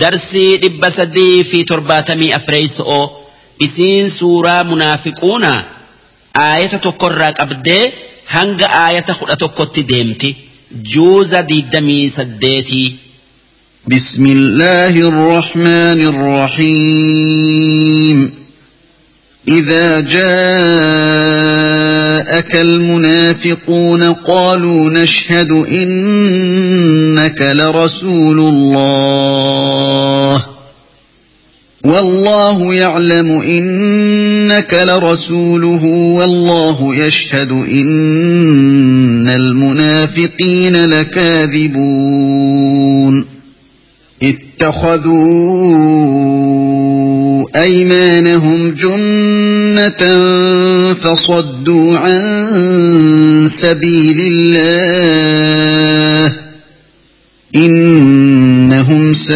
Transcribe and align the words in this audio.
darsii 0.00 0.52
dhibba 0.62 0.88
sadii 0.98 1.36
fi 1.50 1.58
torbaatamii 1.70 2.32
afreeyso'oo 2.38 3.04
isiin 3.66 4.06
suuraa 4.18 4.62
munaafiquuna 4.70 5.50
aayata 6.46 6.78
tokkorraa 6.86 7.32
qabdee 7.40 7.84
hanga 8.34 8.66
aayata 8.82 9.12
kudha 9.20 9.36
tokkotti 9.44 9.82
deemti 9.92 10.30
juuza 10.92 11.38
diiddamii 11.50 12.04
saddeetii. 12.18 12.88
بسم 13.86 14.24
الله 14.26 14.94
الرحمن 15.08 16.00
الرحيم 16.14 18.18
إذا 19.48 20.00
جاءك 22.34 22.54
المنافقون 22.54 24.02
قالوا 24.12 24.90
نشهد 24.90 25.52
إنك 27.24 27.40
لرسول 27.40 28.38
الله. 28.38 30.44
والله 31.84 32.74
يعلم 32.74 33.30
إنك 33.30 34.74
لرسوله 34.74 35.84
والله 36.18 36.96
يشهد 36.96 37.50
إن 37.50 39.28
المنافقين 39.28 40.84
لكاذبون. 40.84 42.14
اتخذوا 44.22 45.24
أيمانهم 47.62 48.70
جنة 48.70 50.24
فصدوا 50.94 51.98
عن 51.98 52.18
سبيل 53.50 54.16
الله. 54.32 56.43
إنهم 57.56 59.12
ساء 59.12 59.34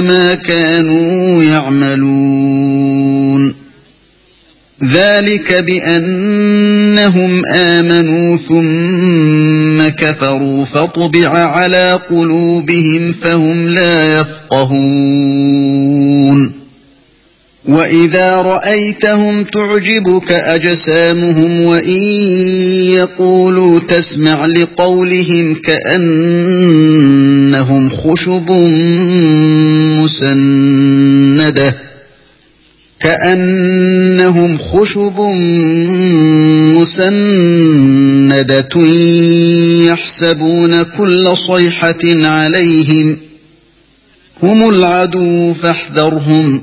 ما 0.00 0.34
كانوا 0.34 1.42
يعملون. 1.42 3.02
ذلك 4.84 5.52
بأنهم 5.52 7.42
آمنوا 7.46 8.36
ثم 8.36 9.88
كفروا 9.88 10.64
فطبع 10.64 11.28
على 11.28 12.00
قلوبهم 12.10 13.12
فهم 13.12 13.68
لا 13.68 14.20
يفقهون. 14.20 15.42
وإذا 17.64 18.42
رأيتهم 18.42 19.44
تعجبك 19.44 20.32
أجسامهم 20.32 21.62
وإن 21.62 22.02
يقولوا 22.92 23.80
تسمع 23.80 24.46
لقولهم 24.46 25.54
كأنهم 25.54 26.80
خشب 27.90 28.50
مسنده 30.00 31.76
كأنهم 33.00 34.58
خشب 34.58 35.20
مسندة 36.78 38.68
يحسبون 39.86 40.82
كل 40.82 41.36
صيحة 41.36 41.98
عليهم 42.04 43.18
هم 44.42 44.68
العدو 44.68 45.54
فاحذرهم 45.54 46.62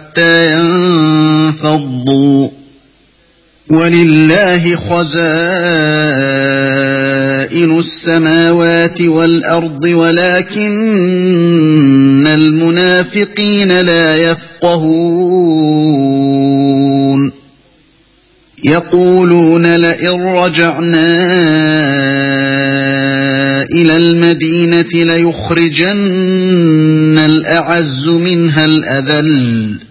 ينفضوا. 0.17 2.01
ولله 3.69 4.75
خزائن 4.75 5.21
السماوات 7.79 9.01
والأرض 9.01 9.83
ولكن 9.83 10.81
المنافقين 12.27 13.81
لا 13.81 14.15
يفقهون. 14.15 15.31
يقولون 18.63 19.75
لئن 19.75 20.23
رجعنا 20.23 21.21
إلى 23.75 23.97
المدينة 23.97 24.89
ليخرجن 24.93 25.87
الأعز 27.17 28.09
منها 28.09 28.65
الأذل. 28.65 29.90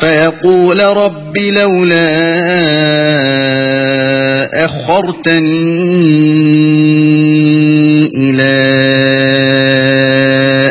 فيقول 0.00 0.80
رب 0.80 1.38
لولا 1.38 2.08
أخرتني 4.64 5.68
إلى 8.14 8.58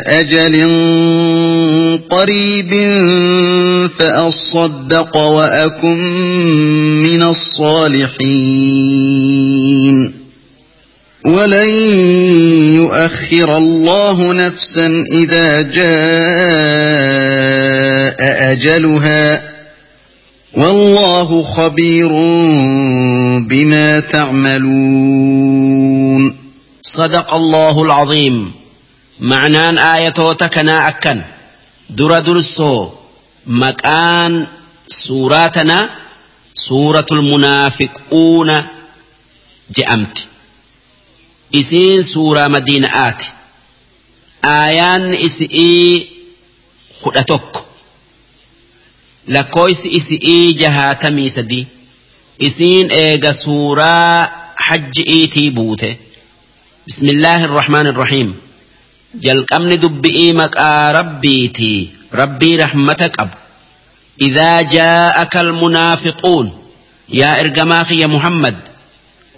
أجل 0.08 0.56
قريب 2.10 2.72
فأصدق 3.98 5.18
وأكن 5.18 5.98
من 7.04 7.24
الصالحين. 7.24 8.28
ولن 11.28 11.70
يؤخر 12.76 13.58
الله 13.58 14.34
نفسا 14.34 15.06
إذا 15.12 15.62
جاء 15.62 15.88
أجلها 18.52 19.44
والله 20.54 21.44
خبير 21.44 22.10
بما 23.40 24.00
تعملون. 24.00 25.18
صدق 26.82 27.34
الله 27.34 27.84
العظيم. 27.84 28.52
معنان 29.20 29.78
آية 29.78 30.34
تكنا 30.40 30.88
أكن. 30.88 31.22
در 31.90 32.20
درسو. 32.20 32.90
مكان 33.48 34.46
سوراتنا 34.90 35.90
suuratul 36.58 37.22
munaafiquuna 37.22 38.56
je'amti 39.76 40.37
isiin 41.52 42.04
suuraa 42.04 42.50
madiina'aati 42.56 43.28
aayaan 44.56 45.14
isi'ii 45.28 46.10
kudha 47.04 47.24
tokko 47.32 47.60
lakkooysi 49.36 49.88
isi'ii 50.00 50.54
jahaatamii 50.62 51.30
sadii 51.38 51.66
isiin 52.48 52.88
eega 52.92 53.34
suuraa 53.34 54.28
hajji'iitii 54.68 55.50
buute 55.58 55.90
bismillaahi 56.86 57.44
irrahmaan 57.50 57.88
irrahiim 57.94 58.30
jalqabni 59.26 59.76
dubbi'ii 59.84 60.32
maqaa 60.44 60.92
rabbiitii 61.00 61.80
rabbii 62.22 62.56
rahmata 62.64 63.10
qabu 63.20 63.38
إذا 64.22 64.62
جاءك 64.62 65.36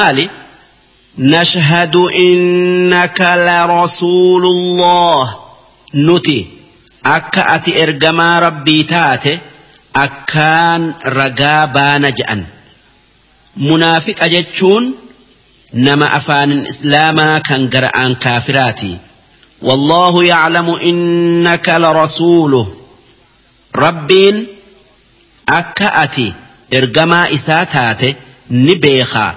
نشهد 1.18 1.96
إنك 1.96 3.20
لرسول 3.20 4.46
الله 4.46 5.34
نتي 5.94 6.46
ati 7.04 7.72
ergamaa 7.84 8.40
rabbii 8.40 8.84
taate 8.84 9.40
akkaan 9.92 10.94
ragaa 11.04 11.66
baana 11.66 12.10
je'an. 12.10 12.46
Munaafiqa 13.56 14.28
jechuun 14.28 14.94
nama 15.72 16.06
afaanin 16.12 16.66
islaamaa 16.66 17.40
kan 17.40 17.68
gara'aan 17.68 18.16
kaafiraati. 18.16 18.98
والله 19.64 20.24
يعلم 20.24 20.70
إنك 20.70 21.68
لرسوله 21.68 22.74
ربين 23.76 24.46
أكأتي 25.48 26.32
إرجما 26.74 27.34
إساتات 27.34 28.16
نبيخا 28.50 29.34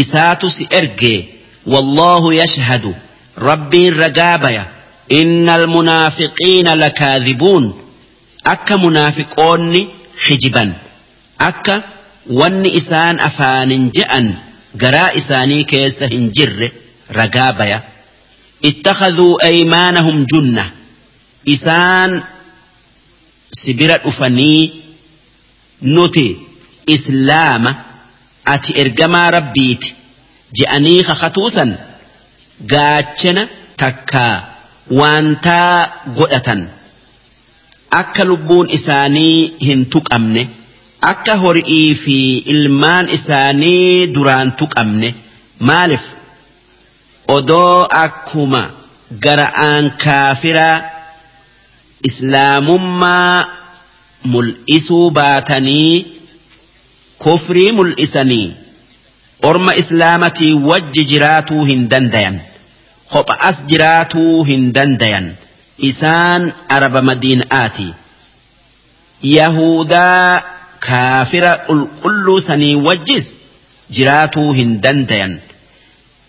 إسات 0.00 0.46
سإرجي 0.46 1.24
والله 1.66 2.34
يشهد 2.34 2.94
ربين 3.38 4.00
رقابيا 4.00 4.66
إن 5.12 5.48
المنافقين 5.48 6.68
لكاذبون 6.68 7.80
أكا 8.46 8.76
منافقون 8.76 9.88
حجبا 12.30 12.68
أكا 12.68 12.70
ون 12.70 12.76
إسان 12.76 13.20
أفان 13.20 13.90
جأن 13.90 14.34
قراء 14.80 15.18
إساني 15.18 15.64
كيس 15.64 16.02
هنجر 16.02 16.70
رقابيا 17.12 17.82
اتخذوا 18.64 19.44
أيمانهم 19.44 20.24
جنة 20.24 20.70
إسان 21.48 22.22
سبرة 23.52 24.00
أفني 24.04 24.70
نتي 25.82 26.36
إسلام 26.88 27.76
أتي 28.46 28.82
إرقما 28.82 29.30
ربيت 29.30 29.84
جأني 30.54 31.04
خطوسا 31.04 31.76
قاتشنا 32.70 33.48
تكا 33.78 34.52
waantaa 34.90 35.92
godhatan. 36.16 36.68
Akka 37.90 38.24
lubbuun 38.24 38.70
isaanii 38.70 39.54
hin 39.60 39.86
tuqamne. 39.86 40.48
Akka 41.10 41.34
horii 41.42 41.94
fi 42.02 42.16
ilmaan 42.54 43.08
isaanii 43.18 44.06
duraan 44.14 44.52
tuqamne 44.60 45.08
maaliif 45.70 46.04
odoo 47.36 47.78
akkuma 48.04 48.62
gara'aan 49.24 49.84
kaafiraa 50.04 50.76
islaamummaa 52.10 53.46
mul'isuu 54.34 55.06
baatanii 55.18 55.92
kufrii 57.24 57.72
mul'isanii 57.78 58.46
orma 59.50 59.72
islaamatii 59.82 60.52
wajji 60.70 61.04
jiraatuu 61.12 61.64
hin 61.70 61.82
dandayan. 61.92 62.40
kopha 63.12 63.34
as 63.48 63.58
jiraatuu 63.70 64.44
hin 64.50 64.62
dandayan 64.76 65.26
isaan 65.88 66.42
araba 66.76 67.02
madiinaati 67.08 67.88
yahudaa 69.36 70.42
kaafira 70.86 71.50
qulqulluu 71.68 72.40
sanii 72.48 72.74
wajjis 72.86 73.26
jiraatuu 73.96 74.50
hin 74.58 74.70
dandayan 74.84 75.34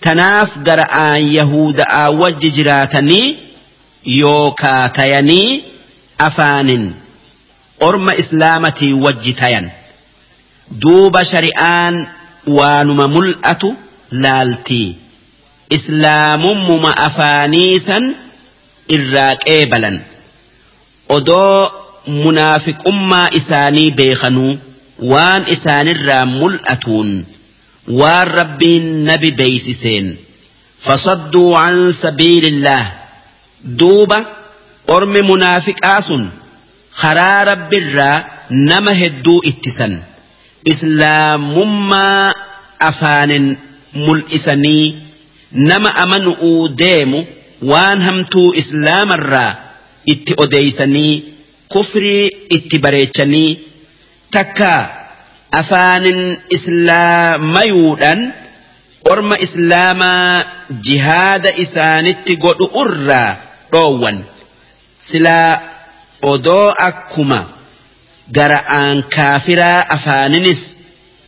tanaaf 0.06 0.52
gara 0.70 0.86
aan 1.04 1.22
yahuda'aa 1.38 2.08
wajji 2.22 2.50
jiraatanii 2.58 3.28
yookaa 4.22 4.90
tayanii 4.98 5.64
afaanin 6.28 6.84
orma 7.88 8.16
islaamatii 8.24 8.94
wajji 9.06 9.34
tayan 9.44 9.68
duuba 10.86 11.22
shari'aan 11.32 11.96
waanuma 12.58 13.08
mul'atu 13.16 13.70
laaltii 14.26 14.90
islaamummuma 15.78 16.92
afaaniisan 17.08 18.06
irraa 18.98 19.32
qeebalan 19.46 19.98
odoo 21.16 21.72
munaafiqummaa 22.08 23.28
isaanii 23.40 23.92
beekanuu 24.00 24.58
waan 25.12 25.44
isaanirraa 25.56 26.26
mul'atuun 26.26 27.12
waan 28.00 28.28
rabbiin 28.40 28.86
nabi 29.10 29.32
beeysiseen 29.40 30.08
fasadduu 30.88 31.50
an 31.66 31.94
sabiilillaah 32.04 32.86
duuba 33.80 34.20
ormi 34.96 35.22
munaafiqaa 35.32 36.00
sun 36.08 36.24
karaa 37.02 37.44
rabbirraa 37.52 38.24
nama 38.72 38.92
hedduu 39.02 39.40
ittisan 39.52 39.94
islaamummaa 40.72 42.34
afaanin 42.90 43.46
mul'isanii 44.06 44.96
nama 45.70 45.90
amanu'uu 46.04 46.70
deemu 46.84 47.20
waan 47.72 48.02
hamtuu 48.08 48.48
islaamarraa 48.62 49.52
itti 50.14 50.34
odeeysanii 50.46 51.14
kufrii 51.74 52.26
itti 52.58 52.78
bareechanii 52.86 53.50
takka 54.36 54.70
afaanin 55.62 56.22
islaamayuudhaan 56.58 58.22
orma 59.14 59.36
islaamaa 59.46 60.46
jihaada 60.88 61.52
isaanitti 61.64 62.36
godhu 62.46 62.68
irraa 62.84 63.32
dhoowwan 63.74 64.18
silaa 65.10 65.52
odoo 66.34 66.68
akkuma 66.90 67.40
gara'aan 68.38 69.04
kaafiraa 69.16 69.80
afaaninis 69.98 70.62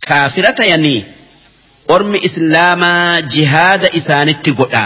kaafira 0.08 0.52
tayanii 0.60 1.00
ormi 1.96 2.18
islaamaa 2.28 3.20
jihaada 3.36 3.88
isaanitti 4.00 4.52
godha 4.60 4.84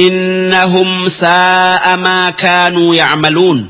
innahum 0.00 0.90
saa'a 1.20 1.92
maa 2.06 2.32
kaanuu 2.44 2.94
yacmaluun 3.00 3.60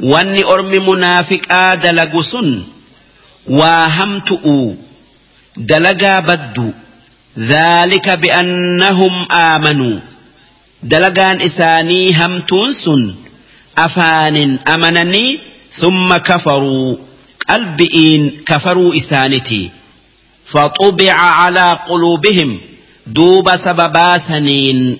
wanni 0.00 0.44
ormi 0.44 0.78
munaafiqaa 0.78 1.76
dalagu 1.76 2.22
sun 2.22 2.64
waa 3.48 3.88
hamtu'u 3.88 4.76
dalagaa 5.56 6.20
baddu. 6.22 6.74
ذلك 7.38 8.08
بأنهم 8.08 9.32
آمنوا 9.32 10.00
دلقان 10.82 11.40
إساني 11.40 12.14
همتون 12.16 12.72
سن 12.72 13.14
أفان 13.78 14.58
أمنني 14.68 15.38
ثم 15.72 16.16
كفروا 16.16 16.96
قلبئين 17.48 18.40
كفروا 18.46 18.96
إسانتي 18.96 19.70
فطبع 20.46 21.12
على 21.12 21.78
قلوبهم 21.88 22.60
دوب 23.06 23.56
سببا 23.56 24.18
سنين 24.18 24.96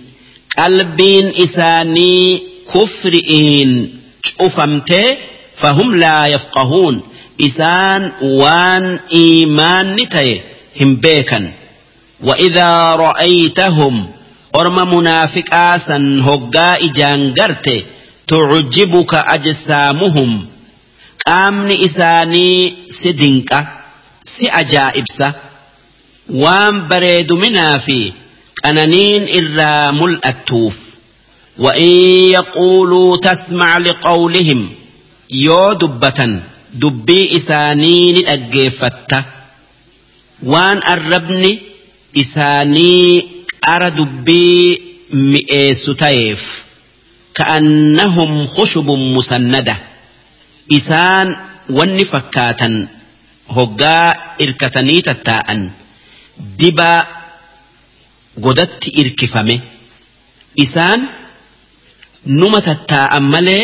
قلبين 0.59 1.33
إساني 1.43 2.43
كفرئين 2.75 3.99
شوفمت 4.25 4.95
فهم 5.57 5.95
لا 5.95 6.27
يفقهون 6.27 7.01
إسان 7.41 8.13
وان 8.23 8.99
إيمان 9.13 9.97
نتي 9.97 10.41
هم 10.81 10.97
بيكا 10.97 11.53
وإذا 12.21 12.95
رأيتهم 12.95 14.07
أرم 14.55 14.95
منافق 14.97 15.55
آسا 15.55 16.23
هقا 16.25 16.75
إجانجرت 16.77 17.85
تعجبك 18.29 19.15
أجسامهم 19.15 20.47
قامن 21.27 21.71
إساني 21.85 22.75
سدنك 22.89 23.67
si 24.25 24.49
ajaa'ibsa 24.61 25.27
waan 26.43 26.77
bareeduminaa 26.91 27.79
fi 27.87 27.99
qananiin 28.63 29.25
irraa 29.39 29.93
mul'attuuf 30.01 30.77
وإن 31.59 31.87
يقولوا 32.37 33.17
تسمع 33.17 33.79
لقولهم 33.79 34.71
يو 35.31 35.73
دبة 35.73 36.41
ni 37.75 38.23
dhaggeeffatta 38.27 39.19
waan 40.53 40.79
arrabni 40.93 41.51
isaanii 42.23 43.23
qara 43.67 43.91
dubbii 43.99 44.79
mi'eessu 45.33 45.95
ta'eef 46.03 46.43
ka'annahum 47.39 48.33
khushubun 48.55 49.01
musannada 49.15 49.77
isaan 50.79 51.29
wanni 51.79 52.05
fakkaatan 52.13 52.75
hoggaa 53.57 54.07
irkatanii 54.45 55.01
tattaa'an 55.09 55.61
dibaa 56.59 57.01
godatti 58.45 58.91
irkifame 59.03 59.57
isaan 60.65 61.01
numa 62.27 62.61
tattaa'an 62.69 63.23
malee 63.35 63.63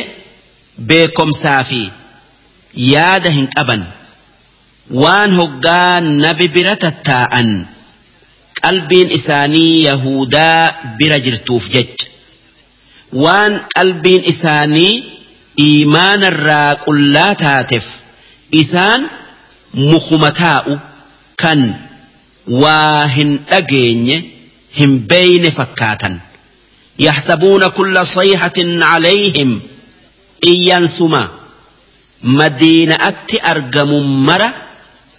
beekomsaa 0.88 1.62
fi 1.70 1.80
yaada 2.92 3.30
hin 3.36 3.48
qaban. 3.56 3.82
Waan 5.02 5.30
hoggaa 5.38 6.00
nabi 6.24 6.46
bira 6.54 6.74
tattaa'an 6.84 7.48
qalbiin 8.62 9.08
isaanii 9.18 9.84
yahudaa 9.84 10.62
bira 10.98 11.18
jirtuuf 11.26 11.64
jecha. 11.74 12.06
Waan 13.24 13.52
qalbiin 13.76 14.22
isaanii 14.32 14.92
iimaanarraa 15.66 16.76
qullaa 16.86 17.34
taateef 17.44 17.86
isaan 18.62 19.00
mukuma 19.90 20.30
taa'u 20.42 20.74
kan 21.42 21.60
waa 22.62 23.06
hin 23.16 23.30
dhageenye 23.50 24.16
hin 24.78 24.92
beeyne 25.12 25.50
fakkaatan 25.58 26.14
يحسبون 26.98 27.68
كل 27.68 28.06
صيحة 28.06 28.52
عليهم 28.58 29.60
إيانسما 30.44 31.28
مدينة 32.22 32.94
أتي 33.08 33.50
أرقم 33.50 34.24
مرة 34.26 34.54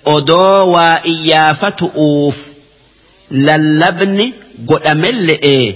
أدو 0.08 0.42
وإيافتؤوف 0.42 2.38
للبن 3.32 4.32
قدمل 4.68 5.30
إيه. 5.30 5.76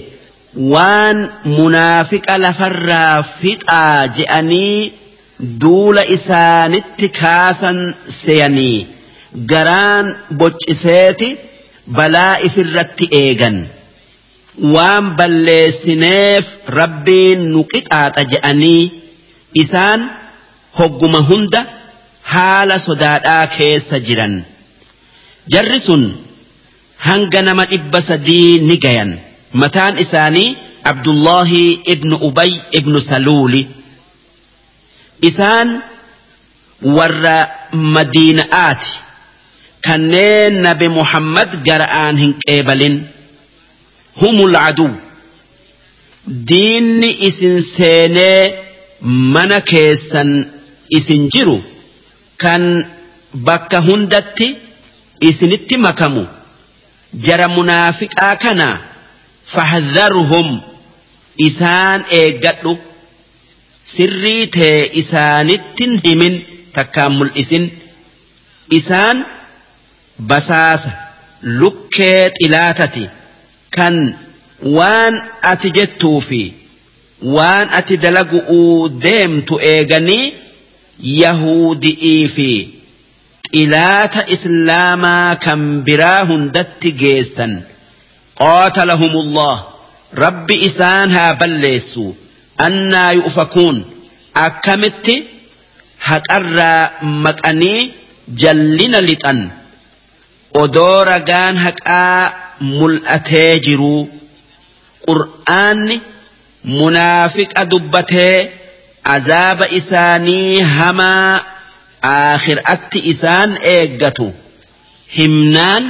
وان 0.56 1.30
منافق 1.44 2.36
لفرا 2.36 3.22
فتا 3.22 4.06
جأني 4.06 4.92
دول 5.40 5.98
إسانت 5.98 7.04
كاسا 7.04 7.94
سيني. 8.06 8.86
قران 9.50 10.16
بوچسيتي 10.30 11.36
بلاء 11.86 12.48
فرت 12.48 13.12
إيغن. 13.12 13.66
Waan 14.60 15.16
balleessineef 15.16 16.46
rabbiin 16.68 17.40
nu 17.52 17.64
qixaaxa 17.72 18.22
je'anii 18.32 18.90
isaan 19.62 20.00
hogguma 20.78 21.20
hunda 21.28 21.60
haala 22.22 22.78
sodaadhaa 22.78 23.46
keessa 23.56 24.00
jiran. 24.00 24.44
Jarri 25.52 25.80
sun 25.80 26.04
hanga 27.06 27.42
nama 27.42 27.64
dhibba 27.72 28.00
sadii 28.00 28.58
ni 28.68 28.76
gayan. 28.78 29.18
Mataan 29.52 29.98
isaanii 29.98 30.56
abdullahi 30.84 31.80
ibnu 31.94 32.16
ubay 32.28 32.52
ibnu 32.72 33.00
saluuli. 33.00 33.66
Isaan 35.22 35.82
warra 36.82 37.36
madiina'aati. 37.72 38.90
Kanneen 39.86 40.54
nabi 40.66 40.88
muhammad 40.88 41.50
gara'aan 41.66 42.16
hin 42.18 42.34
qeebalin 42.46 42.96
هم 44.22 44.44
العدو. 44.44 44.90
دين 46.26 47.04
اسن 47.04 47.60
سيني 47.60 48.54
من 49.02 49.58
كيسن 49.58 50.48
اسن 50.94 51.28
جرو. 51.28 51.60
كان 52.38 52.86
بك 53.34 53.74
هندت 53.74 54.56
اسنت 55.22 55.74
مكمو 55.74 56.26
جرى 57.14 57.46
منافق 57.46 58.08
آكنا 58.18 58.80
فحذرهم. 59.46 60.60
إسان 61.40 62.00
إيقاتلو 62.12 62.78
سري 63.84 64.46
تي 64.46 64.98
إسانت 64.98 65.82
همن 66.06 66.40
تكامل 66.74 67.30
إسن. 67.38 67.68
إسان 68.72 69.22
بساس 70.18 70.88
لكيت 71.42 72.32
إلاتتي. 72.42 73.08
Kan 73.78 73.96
waan 74.76 75.14
ati 75.52 75.68
jettuu 75.78 76.20
fi 76.28 76.42
waan 77.36 77.66
ati 77.78 77.94
dalagu'uu 78.04 78.88
deemtu 79.04 79.54
eeganii 79.74 80.24
yahudi'ii 81.22 82.22
fi 82.36 82.50
xilaata 83.52 84.20
islaamaa 84.34 85.36
kan 85.44 85.60
biraa 85.86 86.24
hundatti 86.30 86.90
geessan. 87.02 87.52
Qaatalahumullah. 88.40 89.56
Rabbi 90.24 90.54
isaan 90.68 91.10
haa 91.16 91.34
balleessu. 91.40 92.04
Annaa 92.66 93.12
yu'fakuun 93.18 93.76
akkamitti? 94.46 95.16
Haqarraa 96.08 96.82
maqanii 97.24 97.80
jallina 98.42 99.00
lixan. 99.08 99.40
Odoo 100.62 101.04
ragaan 101.10 101.56
haqaa 101.66 102.20
mul'atee 102.60 103.52
jiruu 103.66 104.08
qur'aanni 105.06 105.96
munaafiqa 106.78 107.62
dubbatee 107.72 108.36
azaaba 109.14 109.66
isaanii 109.78 110.60
hamaa 110.76 111.44
aakhiraatti 112.12 112.98
isaan 113.12 113.50
eeggatu. 113.74 114.26
Himnaan 115.18 115.84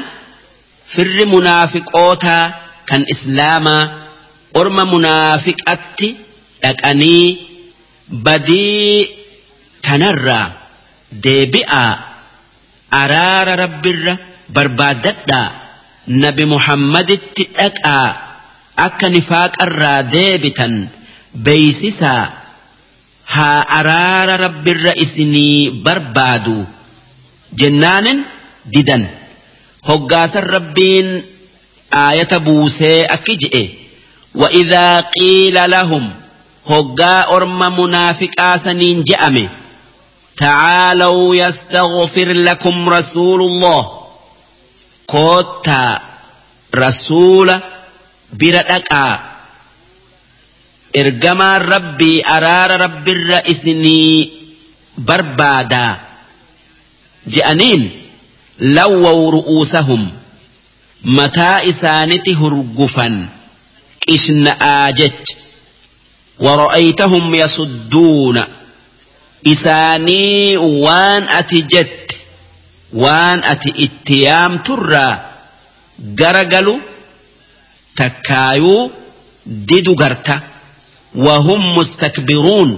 firri 0.94 1.24
munaafiqootaa 1.34 2.44
kan 2.88 3.02
islaamaa 3.14 3.82
orma 4.60 4.84
munaafiqatti 4.94 6.08
dhaqanii 6.62 7.26
badii 8.26 9.08
tanarraa 9.86 10.46
deebi'aa 11.24 11.92
araara 13.02 13.54
rabbirra 13.62 14.14
barbaaddadhaa 14.54 15.48
nabi 16.06 16.44
muhammaditti 16.54 17.44
dhaqaa 17.58 18.08
akka 18.86 19.08
nifaaqarraa 19.08 20.02
deebitan 20.16 20.74
beeysisaa 21.46 22.24
haa 23.36 23.60
araara 23.78 24.36
rabbirra 24.46 24.92
isinii 25.04 25.70
barbaadu 25.86 26.58
jennaanin 27.62 28.24
didan 28.74 29.08
hoggaasan 29.88 30.46
rabbiin 30.56 31.08
aayata 32.04 32.40
buusee 32.40 33.06
akki 33.16 33.36
je'e 33.42 33.64
وإذا 34.36 35.00
قيل 35.00 35.70
لهم 35.70 36.10
هقا 36.68 37.36
أرم 37.36 37.80
منافقا 37.80 38.56
سنين 38.56 39.02
جأمه 39.02 39.48
تعالوا 40.36 41.36
يستغفر 41.36 42.32
لكم 42.32 42.88
رسول 42.88 43.40
الله 43.42 44.05
كوتا 45.06 45.98
رسول 46.74 47.60
بردقا 48.32 49.20
إرجما 50.96 51.58
ربي 51.58 52.26
أرار 52.26 52.80
ربي 52.80 53.12
الرئيسني 53.12 54.30
بربادا 54.98 55.96
جأنين 57.26 57.90
لووا 58.58 59.30
رؤوسهم 59.30 60.10
متى 61.04 61.68
إسانتي 61.68 62.34
هرقفا 62.34 63.28
إشن 64.10 64.46
آجت 64.62 65.36
ورأيتهم 66.38 67.34
يصدون 67.34 68.44
إساني 69.46 70.56
waan 72.92 73.42
ati 73.44 73.70
itti 73.86 74.22
yaamturraa 74.22 75.18
garagalu 76.14 76.80
takkaayuu 77.94 78.90
didu 79.46 79.94
garta. 79.94 80.40
Wahum 81.16 81.60
mustakbiruun 81.74 82.70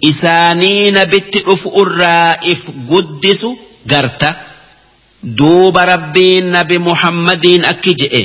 isaanii 0.00 0.90
nabitti 0.90 1.38
dhufu 1.46 1.68
irraa 1.82 2.36
if 2.42 2.62
guddisu 2.88 3.58
garta. 3.86 4.34
Duuba 5.22 5.86
rabbiin 5.86 6.50
nabi 6.52 6.78
muhammadiin 6.78 7.64
akki 7.64 7.94
je'e. 8.00 8.22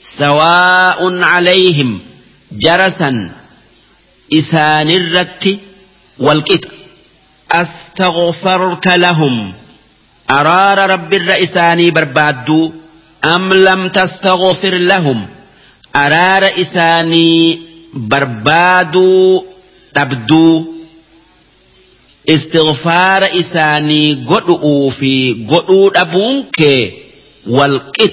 Sawaa'un 0.00 1.20
calayhim 1.20 2.00
jarasan 2.64 3.30
isaanirratti 4.30 5.58
walqixa 6.26 6.70
astaghfarta 7.60 8.96
lahum. 9.04 9.52
أرار 10.30 10.90
رب 10.90 11.14
الرئيساني 11.14 11.90
بربادو 11.90 12.72
أم 13.24 13.52
لم 13.52 13.88
تستغفر 13.88 14.74
لهم؟ 14.74 15.26
أرار 15.96 16.50
إساني 16.60 17.58
بربادو 17.94 19.44
تبدو. 19.94 20.64
استغفار 22.28 23.24
إساني 23.24 24.24
قدؤوا 24.28 24.90
في 24.90 25.46
قدؤوا 25.50 26.00
أبونك 26.00 26.92
والقط 27.46 28.10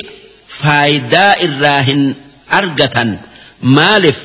فايداء 0.47 1.45
الراهن 1.45 2.13
أرجة 2.53 3.19
مالف 3.61 4.19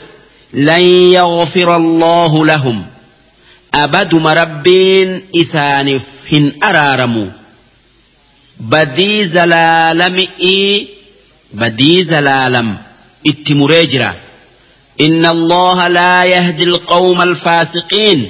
لن 0.52 0.80
يغفر 1.18 1.76
الله 1.76 2.47
لهم. 2.47 2.87
أبد 3.75 4.14
مربين 4.14 5.23
إسانف 5.37 6.02
هن 6.32 6.52
أرارموا 6.62 7.39
zalaalami'ii 9.26 10.88
badii 11.52 12.05
zalaalam 12.05 12.69
itti 13.25 13.55
muree 13.55 13.87
jira. 13.87 14.14
إن 15.00 15.26
الله 15.26 15.88
لا 15.88 16.25
يهدي 16.25 16.64
القوم 16.64 17.23
الفاسقين 17.23 18.29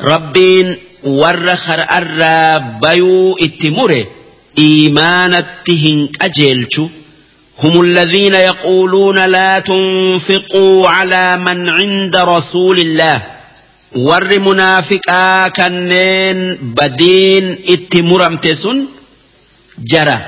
ربين 0.00 0.76
ور 1.04 1.56
خرأر 1.56 2.58
بيو 2.82 3.36
اتمره 3.36 4.06
إيمانتهن 4.58 6.08
أجيلشو 6.22 6.88
هم 7.62 7.80
الذين 7.80 8.34
يقولون 8.34 9.24
لا 9.24 9.58
تنفقوا 9.58 10.88
على 10.88 11.36
من 11.36 11.68
عند 11.68 12.16
رسول 12.16 12.80
الله 12.80 13.22
ور 13.94 14.38
منافقا 14.38 15.48
كنين 15.48 16.54
بدين 16.54 17.56
اتمرمتسن 17.68 18.84
jara. 19.84 20.18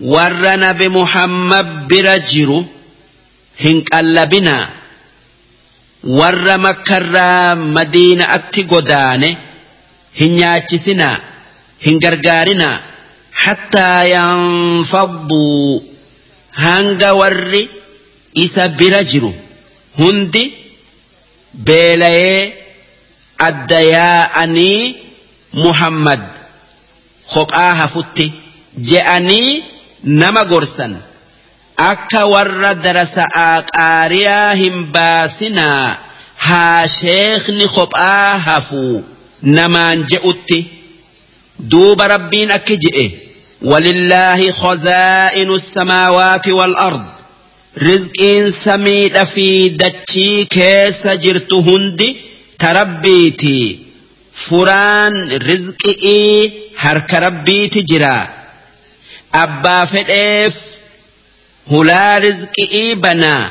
Warra 0.00 0.56
nabi 0.56 0.88
Muhammad 0.88 1.86
bira 1.88 2.18
jiru 2.18 2.64
hin 3.56 3.84
qallabinaa. 3.90 4.66
Warra 6.18 6.58
makkarraa 6.58 7.54
madiinaatti 7.56 8.64
godaane 8.64 9.36
hin 10.20 10.32
nyaachisinaa 10.38 11.16
hin 11.84 11.98
gargaarinaa. 12.04 12.78
Hattaa 13.44 14.04
yanfadduu 14.04 15.82
hanga 16.64 17.12
warri 17.20 17.68
isa 18.34 18.68
bira 18.68 19.04
jiru. 19.04 19.32
Hundi 19.98 20.44
beela'ee 21.66 22.52
adda 23.38 23.80
yaa'anii 23.80 24.96
muhammad 25.64 26.20
hoqaa 27.34 27.74
hafutti. 27.74 28.41
Je'anii 28.78 29.62
nama 30.04 30.44
gorsan. 30.44 30.96
akka 31.76 32.26
warra 32.26 32.74
darasa'aa 32.84 33.62
qaariyaa 33.70 34.54
hin 34.60 34.76
baasinaa 34.94 35.96
haa 36.46 36.86
sheekni 36.98 37.68
kophaa 37.76 38.38
hafuu 38.46 39.04
namaan 39.56 40.04
je'utti 40.12 40.58
duuba 41.74 42.08
rabbiin 42.14 42.50
akki 42.58 42.76
je'e 42.86 43.06
ولله 43.62 44.52
خزائن 44.52 45.50
السماوات 45.54 46.48
والأرض 46.48 47.04
رزقين 47.82 48.52
سميد 48.52 49.24
في 49.24 49.68
دتشي 49.68 50.44
كيس 50.44 51.06
جرت 51.06 51.52
هندي 51.52 52.16
تربيتي 52.58 53.78
فران 54.32 55.32
رزقي 55.32 56.50
هرك 56.76 57.14
ربيتي 57.14 57.82
جرا 57.82 58.41
abbaa 59.32 59.86
fedheef 59.86 60.54
hulaa 61.70 62.18
rizqii 62.18 62.94
banaa 62.94 63.50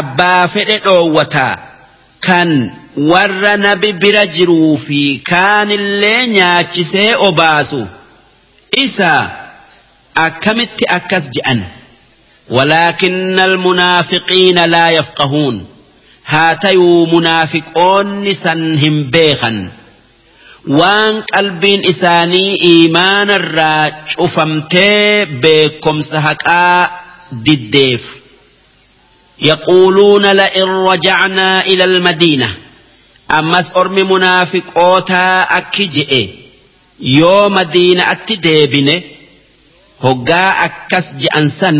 abbaa 0.00 0.48
fedhe 0.48 0.78
dhoowwataa 0.84 1.54
kan 2.26 2.50
warra 3.10 3.56
nabi 3.56 3.92
bira 3.92 4.26
jiruu 4.26 4.76
fi 4.86 5.00
kaanillee 5.30 6.26
nyaachisee 6.26 7.14
obaasu. 7.28 7.86
Isa 8.84 9.30
akkamitti 10.14 10.84
akkas 10.96 11.30
je'an? 11.36 11.60
Walaakinna 12.56 13.42
almunaafiqiina 13.44 14.66
laa 14.66 14.90
yafqahuun. 14.98 15.66
Haa 16.22 16.54
tayuu 16.64 17.06
munaafiqoonni 17.06 18.34
san 18.34 18.78
hin 18.82 19.04
beekan. 19.14 19.70
قلبين 21.34 21.88
إساني 21.88 22.60
إيمان 22.62 23.30
الراج 23.30 23.92
أفمتي 24.18 25.24
بكم 25.24 26.00
سهكا 26.00 26.90
diddeef 27.32 28.02
rajacnaa 30.86 31.62
ila 31.72 31.84
almadiina 31.84 32.48
ammas 33.38 33.72
ormi 33.80 34.02
munaafiqootaa 34.12 35.48
akki 35.58 35.86
je'e 35.96 36.22
yoo 37.18 37.48
madiina'atti 37.56 38.36
deebine 38.46 38.94
hoggaa 40.04 40.50
akkas 40.66 41.06
je'an 41.24 41.48
san 41.60 41.78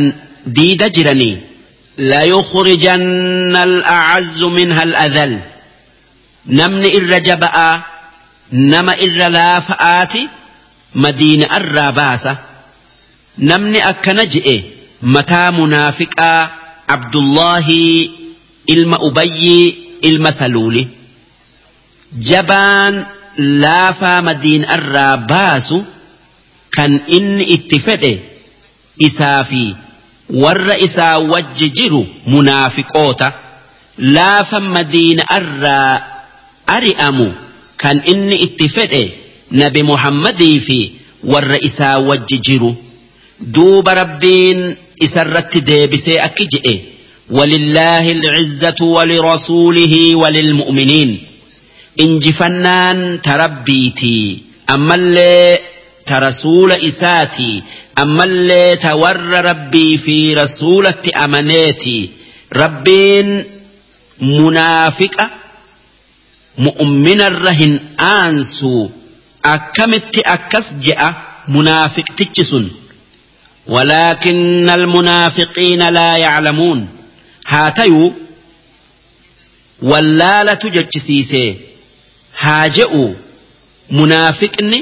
diida 0.59 0.89
jiranii 0.89 1.37
ليخرجن 1.99 3.57
الأعز 3.57 4.43
منها 4.43 4.83
الأذل 4.83 5.39
نمني 6.47 6.97
إر 6.97 7.19
جبأ 8.53 8.59
نما 8.59 8.93
إر 8.93 9.29
لا 9.29 9.61
فآتي 9.61 10.29
مدينة 10.95 11.57
الراباسة 11.57 12.37
نمني 13.39 13.89
أكنجئ 13.91 14.63
mataa 15.03 15.53
munaafiqaa 15.53 16.51
abdullaahi 16.89 18.11
ilma 18.67 18.99
ubayyi 18.99 19.69
ilma 20.03 20.33
saluuli 20.33 20.89
jabaan 22.31 23.07
laafaa 23.39 24.23
madiinarraa 24.23 25.17
baasu 25.17 25.85
kan 26.77 27.01
inni 27.07 27.45
itti 27.45 27.79
fedhe 27.81 28.13
isaa 28.99 29.45
fi 29.45 29.77
warra 30.43 30.77
isaa 30.87 31.19
wajji 31.19 31.71
jiru 31.71 32.07
munaafiqoota 32.27 33.33
laafa 33.99 34.61
madiinarraa 34.61 36.01
ari'amu 36.67 37.35
كان 37.79 37.99
إني 38.09 38.43
اتفقه 38.45 39.09
نبي 39.53 39.83
محمد 39.83 40.61
في 40.67 40.91
والرئيسة 41.25 41.99
وججيرو 41.99 42.75
دوب 43.41 43.89
ربين 43.89 44.77
إسرت 45.03 45.59
ديبسي 45.59 46.19
أكجئ 46.19 46.79
ولله 47.31 48.13
العزة 48.13 48.77
ولرسوله 48.81 50.17
وللمؤمنين 50.17 51.19
إن 52.01 52.19
جفنان 52.19 53.21
تربيتي 53.23 54.39
أما 54.71 54.95
اللي 54.95 55.59
ترسول 56.07 56.73
إساتي 56.73 57.63
أما 57.99 58.25
اللي 58.25 58.77
تور 58.77 59.17
ربي 59.21 59.99
في 59.99 60.35
رسولة 60.35 61.03
أمانيتي 61.25 62.11
ربين 62.57 63.45
منافقة 64.21 65.31
mu'minarra 66.67 67.53
hin 67.61 67.75
aansu 68.13 68.73
akkamitti 69.55 70.21
akkas 70.35 70.67
je'a 70.87 71.09
munaafiqtichi 71.55 72.45
sun? 72.51 72.67
Walaakinna 73.75 74.73
almunaafiqiina 74.79 75.87
laa 75.99 76.15
yaclamuun. 76.25 76.81
Haa 77.51 77.71
tayuu 77.79 78.09
wallaalatu 79.91 80.67
jechisiisee 80.77 81.49
haa 82.43 82.69
je'u 82.79 83.03
munaafiqni 83.99 84.79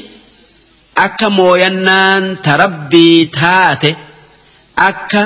akka 1.07 1.29
mooyannaan 1.39 2.25
ta 2.45 2.53
rabbii 2.63 3.27
taate 3.39 3.91
akka 4.89 5.23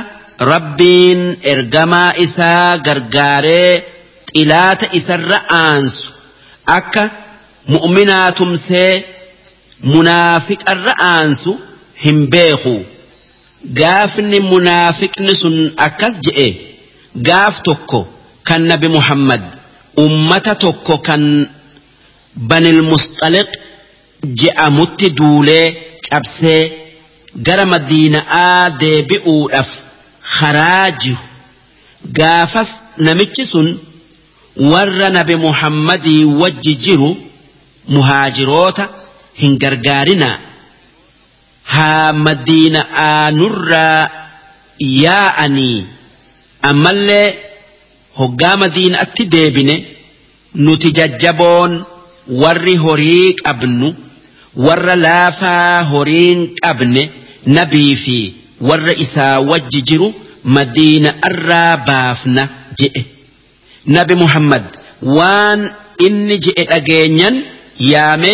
rabbiin 0.52 1.20
ergamaa 1.52 2.10
isaa 2.26 2.78
gargaaree 2.86 3.74
xilaata 4.32 4.86
isarra 4.98 5.38
aansu. 5.64 6.10
Akka 6.78 7.02
mu'minaa 7.74 8.28
tumsee 8.38 8.92
munaafiqarra 9.92 10.92
aansu 11.12 11.52
hin 12.04 12.18
beeku. 12.32 12.74
Gaafni 13.78 14.38
munaafiqni 14.52 15.32
sun 15.42 15.56
akkas 15.86 16.14
je'e 16.24 16.48
gaaf 17.28 17.54
tokko 17.66 18.00
kan 18.48 18.62
nabi 18.70 18.88
muhammad 18.96 19.42
ummata 20.04 20.52
tokko 20.64 20.94
kan 21.08 21.22
banil 22.50 22.80
musxaliq 22.90 23.50
je'amutti 24.40 25.06
duulee 25.18 25.66
cabsee 26.08 26.62
gara 27.46 27.64
madiina'aa 27.72 28.70
deebi'uudhaaf 28.80 29.70
karaa 30.38 30.86
jiru 31.02 31.22
gaafas 32.18 32.70
namichi 33.06 33.44
sun 33.52 33.68
warra 34.72 35.10
nabi 35.10 35.36
muhammadii 35.36 36.24
wajji 36.24 36.74
jiru 36.76 37.16
muhaajiroota 37.88 38.88
hin 39.34 39.58
gargaarinaa. 39.58 40.38
Haa 41.74 42.12
madiina'aa 42.12 43.30
nurraa 43.30 44.10
yaa'anii. 45.02 45.84
Ammallee 46.70 47.34
hoggaa 48.18 48.56
madiina'atti 48.62 49.24
deebine 49.34 49.76
nuti 50.54 50.92
jajjaboon 50.98 51.72
warri 52.42 52.76
horii 52.84 53.32
qabnu 53.44 53.94
warra 54.66 54.96
laafaa 55.04 55.84
horiin 55.92 56.40
qabne 56.62 57.10
nabii 57.56 57.94
fi 58.02 58.18
warra 58.70 58.92
isaa 59.04 59.38
wajji 59.50 59.82
jiru 59.92 60.08
madiina 60.56 61.14
irraa 61.30 61.76
baafna 61.88 62.48
je'e 62.80 63.04
nabi 63.96 64.14
muhammad 64.22 64.64
waan 65.16 65.60
inni 66.06 66.36
je'e 66.44 66.64
dhageenyan 66.70 67.36
yaame 67.92 68.32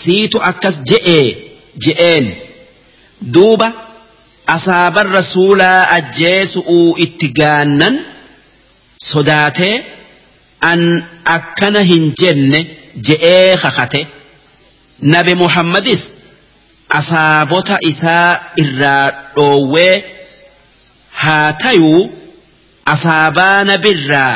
siitu 0.00 0.38
akkas 0.50 0.76
je'e 0.90 1.18
je'een. 1.84 2.26
Duuba 3.34 3.68
asaaban 4.56 5.08
rasuulaa 5.18 5.80
ajjeesu'uu 5.96 6.88
itti 7.06 7.28
gaannan 7.38 7.94
sodaatee 9.10 9.74
an 10.70 10.80
akkana 11.36 11.80
hin 11.90 12.04
jenne 12.20 12.60
je'ee 13.08 13.56
kakate. 13.62 14.02
Nabi 15.14 15.34
muhammadis 15.44 16.02
asaabota 16.98 17.76
isaa 17.90 18.30
irraa 18.62 19.04
dhoowwee 19.36 19.94
haa 21.22 21.52
tayuu 21.62 22.02
asaabaa 22.94 23.64
nabirraa 23.70 24.32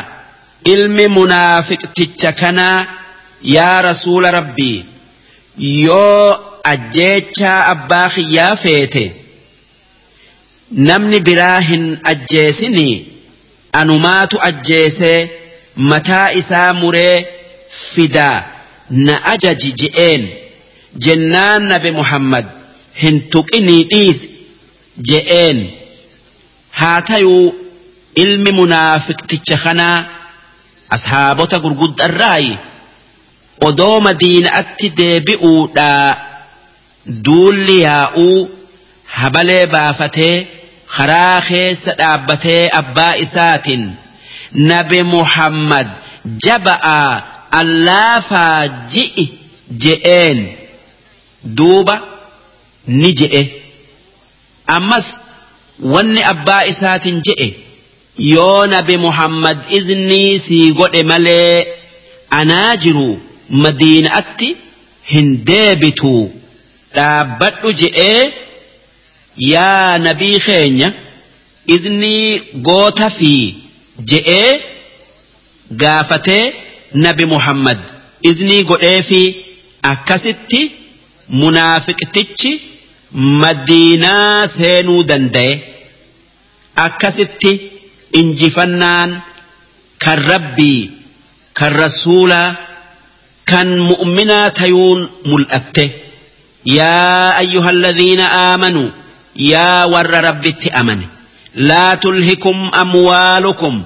ilmi 0.64 1.08
munaafiqticha 1.08 2.32
kanaa 2.32 2.86
yaa 3.42 3.82
rasuula 3.82 4.30
rabbii 4.30 4.84
yoo 5.58 6.38
ajjeechaa 6.72 7.66
abbaa 7.74 8.08
kiyyaa 8.14 8.56
feete 8.56 9.04
namni 10.70 11.20
biraa 11.20 11.60
hin 11.60 11.98
ajjeesinii 12.12 12.96
anumaatu 13.72 14.36
ajjeesee 14.50 15.30
mataa 15.76 16.32
isaa 16.32 16.72
muree 16.72 17.26
fidaa 17.70 18.44
na 18.90 19.24
ajaji 19.32 19.72
je'een 19.82 20.28
jennaan 21.06 21.62
nabi 21.72 21.90
muhammad 22.00 22.46
hin 23.02 23.20
tuqinii 23.30 23.84
dhiisi 23.90 24.28
je'een. 25.10 25.58
Haa 26.70 27.02
tayuu 27.02 27.54
ilmi 28.14 28.52
munaafiqticha 28.60 29.56
kanaa 29.64 30.17
ashaabota 30.96 31.58
gurguddarraayi 31.64 32.58
odoo 33.68 33.96
madiinaatti 34.06 34.88
deebi'uudhaa 35.00 36.16
duulli 37.24 37.76
yaa'uu 37.82 38.38
habalee 39.20 39.64
baafatee 39.74 40.36
karaa 40.96 41.40
keessa 41.48 41.92
dhaabbatee 42.02 42.62
abbaa 42.82 43.14
isaatiin 43.24 43.84
nabi 44.72 45.02
muhammad 45.14 45.88
jaba'aa 46.46 47.22
allaafaa 47.60 48.68
ji'i 48.94 49.24
je'een. 49.84 50.40
Duuba 51.58 51.94
ni 52.86 53.12
je'e. 53.20 53.42
Ammas 54.76 55.08
wanni 55.92 56.22
abbaa 56.32 56.62
isaatiin 56.72 57.20
je'e 57.28 57.48
yoo 58.18 58.66
nabi 58.66 58.96
muhammad 58.96 59.58
iznii 59.78 60.38
sii 60.46 60.72
godhe 60.72 61.02
malee 61.02 61.66
anaa 62.38 62.76
jiru 62.76 63.20
madiinaatti 63.50 64.48
hin 65.12 65.28
deebitu. 65.50 66.14
Dhaabbadhu 66.94 67.72
je'ee 67.82 68.32
yaa 69.52 69.98
nabii 70.06 70.38
keenya 70.46 70.92
iznii 71.76 72.40
goota 72.68 73.10
fi 73.18 73.32
je'ee 74.10 74.60
gaafatee 75.82 76.44
nabi 77.04 77.24
muhammad. 77.34 77.78
Iznii 78.30 78.64
godhee 78.64 79.02
fi 79.02 79.20
akkasitti 79.92 80.60
munaafiqtichi 81.40 82.52
madiinaa 83.42 84.46
seenuu 84.58 85.02
danda'e. 85.10 85.52
Akkasitti 86.86 87.52
injifannaan 88.12 89.20
kan 90.04 90.18
rabbii 90.18 90.90
kan 91.58 91.72
rasuulaa 91.72 92.56
kan 93.50 93.68
mu'minaa 93.90 94.50
tayuun 94.50 95.00
mul'atte 95.30 95.84
yaa 96.64 97.36
ayyuha 97.42 97.68
alladhiina 97.76 98.26
aamanuu 98.32 98.90
yaa 99.52 99.86
warra 99.92 100.20
rabbitti 100.28 100.70
amane 100.80 101.06
laa 101.70 101.96
tulhikum 101.96 102.68
amwaalukum 102.82 103.82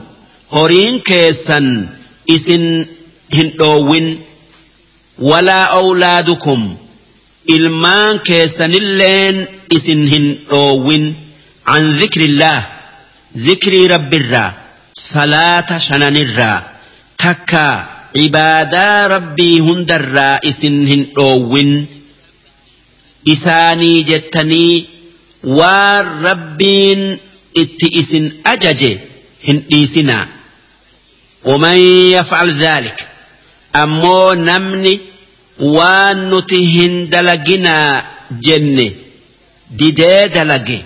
horiin 0.54 1.02
keessan 1.08 1.88
isin 2.26 2.64
hin 3.36 3.48
dhoowwin 3.58 4.08
walaa 5.30 5.66
awlaadukum 5.80 6.60
ilmaan 7.56 8.20
keessanilleen 8.28 9.48
isin 9.76 10.06
hin 10.14 10.26
dhoowwin 10.50 11.04
an 11.74 11.82
dhikrillaah 12.00 12.60
zikrii 13.34 13.88
rabbirraa 13.94 14.52
salaata 15.10 15.80
shananirraa 15.86 16.62
takka 17.24 17.64
cibaadaa 18.16 19.08
rabbii 19.14 19.58
hundarraa 19.68 20.38
isin 20.50 20.76
hin 20.92 21.02
dhoowwin 21.16 21.72
isaanii 23.34 24.02
jettanii 24.10 24.86
waan 25.58 26.06
rabbiin 26.28 27.02
itti 27.62 27.88
isin 28.02 28.32
ajaje 28.54 28.92
hin 29.48 29.64
dhiisinaa 29.72 30.26
ومن 31.44 31.76
يفعل 32.16 32.58
ذلك 32.58 33.06
أمو 33.76 34.32
نمني 34.32 35.00
وانتهن 35.58 37.08
دلقنا 37.10 38.04
جنة 38.32 38.90
ديدي 39.70 40.26
دلقي 40.28 40.80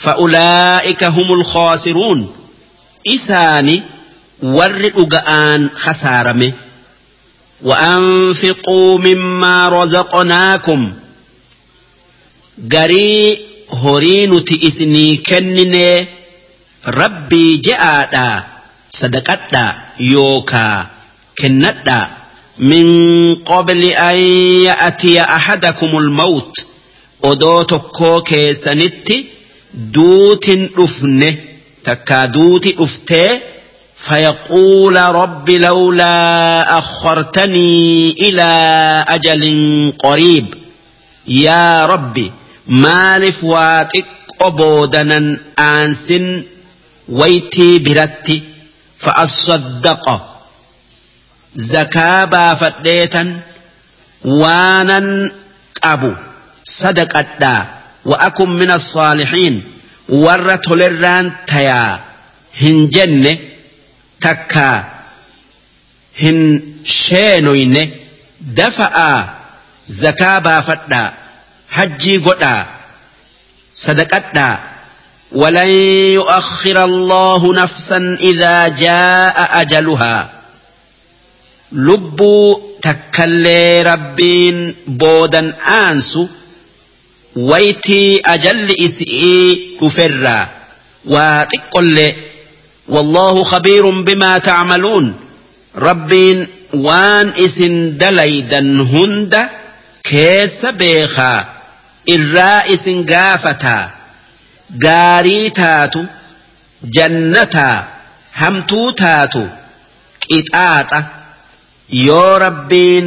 فأولئك 0.00 1.04
هم 1.04 1.32
الخاسرون. 1.32 2.32
إساني 3.06 3.82
ورد 4.42 5.14
أن 5.14 5.70
خسارمه 5.74 6.52
وأنفقوا 7.62 8.98
مما 8.98 9.68
رزقناكم. 9.68 10.92
قري 12.72 13.38
هورين 13.70 14.44
تئسني 14.44 15.16
كنني. 15.16 16.06
ربي 16.86 17.56
جاء 17.56 18.44
صدقتا 18.90 19.74
يوكا 20.00 20.86
كنتا. 21.38 22.10
من 22.58 23.34
قبل 23.34 23.84
أن 23.84 24.16
يأتي 24.64 25.20
أحدكم 25.20 25.98
الموت 25.98 26.64
أدوتكو 27.24 28.22
كيسنتي. 28.22 29.39
دوت 29.74 30.48
أفنه 30.78 31.36
تكا 31.84 32.26
دوت 32.26 32.74
أفتي 32.78 33.40
فيقول 33.96 34.96
رب 34.96 35.50
لولا 35.50 36.78
أخرتني 36.78 38.10
إلى 38.10 38.50
أجل 39.08 39.92
قريب 39.98 40.54
يا 41.28 41.86
ربي 41.86 42.32
مالف 42.66 43.44
واتك 43.44 44.06
أبودنا 44.40 45.38
أنس 45.58 46.12
ويتي 47.08 47.78
برتي 47.78 48.42
فأصدق 48.98 50.26
زكاة 51.56 52.24
بافتيتا 52.24 53.40
وأنا 54.24 55.30
أبو 55.84 56.12
صدقتا 56.64 57.79
وأكن 58.04 58.50
من 58.50 58.70
الصالحين. 58.70 59.64
ورت 60.08 60.68
للران 60.68 61.32
تيا. 61.46 62.00
هنجن 62.60 63.38
تكا. 64.20 64.84
هن 66.22 66.62
شينوين 66.84 67.90
دفع 68.40 69.24
زكاة 69.88 70.38
بافتا 70.38 71.12
حجي 71.70 72.16
قدا. 72.16 72.66
صدقتا 73.76 74.58
ولن 75.32 75.68
يؤخر 76.14 76.84
الله 76.84 77.54
نفسا 77.54 78.18
إذا 78.20 78.68
جاء 78.68 79.60
أجلها. 79.60 80.30
لب 81.72 82.56
تكلي 82.82 83.82
ربين 83.82 84.74
بودا 84.86 85.54
آنسو. 85.66 86.26
ويتي 87.36 88.22
أجل 88.26 88.76
إسئي 88.84 89.58
كفرا 89.80 90.48
وتقل 91.04 92.12
والله 92.88 93.44
خبير 93.44 93.90
بما 93.90 94.38
تعملون 94.38 95.14
ربين 95.76 96.46
وان 96.74 97.32
إسن 97.38 97.96
دليدا 97.98 98.58
هند 98.60 99.48
كيس 100.04 100.66
بيخا 100.66 101.46
الرائس 102.08 102.88
قافتا 102.88 103.90
hamtuu 108.40 108.92
taatu. 108.92 109.42
Qixaaxa. 110.24 111.00
Yoo 112.06 112.38
rabbiin 112.44 113.06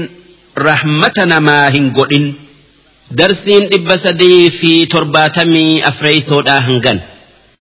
rahmata 0.67 1.25
namaa 1.33 1.67
hin 1.75 1.91
godhin. 1.97 2.25
Darsiin 3.19 3.65
dhibba 3.71 3.97
sadii 4.03 4.49
fi 4.59 4.71
torbaatamii 4.93 5.81
afreeysoodhaa 5.91 6.61
hangan 6.67 6.99